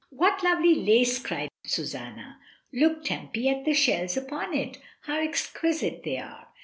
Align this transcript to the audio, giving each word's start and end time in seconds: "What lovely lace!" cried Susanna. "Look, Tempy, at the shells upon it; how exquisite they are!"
"What 0.09 0.41
lovely 0.43 0.73
lace!" 0.73 1.19
cried 1.19 1.51
Susanna. 1.63 2.39
"Look, 2.73 3.05
Tempy, 3.05 3.47
at 3.49 3.65
the 3.65 3.75
shells 3.75 4.17
upon 4.17 4.51
it; 4.55 4.79
how 5.01 5.19
exquisite 5.19 6.01
they 6.03 6.17
are!" 6.17 6.47